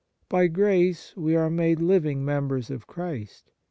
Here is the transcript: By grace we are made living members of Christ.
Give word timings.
By 0.29 0.47
grace 0.47 1.15
we 1.15 1.35
are 1.35 1.51
made 1.51 1.79
living 1.79 2.25
members 2.25 2.71
of 2.71 2.87
Christ. 2.87 3.51